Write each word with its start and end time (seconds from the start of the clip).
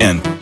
and 0.00 0.35